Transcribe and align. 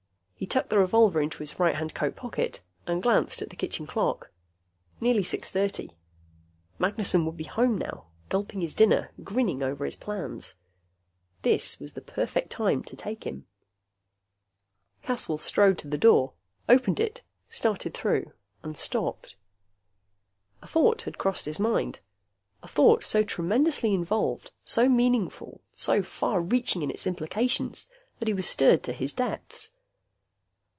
He 0.41 0.47
tucked 0.47 0.71
the 0.71 0.79
revolver 0.79 1.21
into 1.21 1.37
his 1.37 1.59
right 1.59 1.75
hand 1.75 1.93
coat 1.93 2.15
pocket 2.15 2.61
and 2.87 3.03
glanced 3.03 3.43
at 3.43 3.51
the 3.51 3.55
kitchen 3.55 3.85
clock. 3.85 4.31
Nearly 4.99 5.21
six 5.21 5.51
thirty. 5.51 5.91
Magnessen 6.79 7.27
would 7.27 7.37
be 7.37 7.43
home 7.43 7.77
now, 7.77 8.07
gulping 8.27 8.61
his 8.61 8.73
dinner, 8.73 9.11
grinning 9.23 9.61
over 9.61 9.85
his 9.85 9.95
plans. 9.95 10.55
This 11.43 11.79
was 11.79 11.93
the 11.93 12.01
perfect 12.01 12.49
time 12.49 12.81
to 12.85 12.95
take 12.95 13.23
him. 13.23 13.45
Caswell 15.03 15.37
strode 15.37 15.77
to 15.77 15.87
the 15.87 15.95
door, 15.99 16.33
opened 16.67 16.99
it, 16.99 17.21
started 17.47 17.93
through, 17.93 18.33
and 18.63 18.75
stopped. 18.75 19.35
A 20.63 20.67
thought 20.67 21.03
had 21.03 21.19
crossed 21.19 21.45
his 21.45 21.59
mind, 21.59 21.99
a 22.63 22.67
thought 22.67 23.03
so 23.05 23.23
tremendously 23.23 23.93
involved, 23.93 24.49
so 24.65 24.89
meaningful, 24.89 25.61
so 25.71 26.01
far 26.01 26.41
reaching 26.41 26.81
in 26.81 26.89
its 26.89 27.05
implications 27.05 27.87
that 28.17 28.27
he 28.27 28.33
was 28.33 28.47
stirred 28.49 28.81
to 28.85 28.93
his 28.93 29.13
depths. 29.13 29.69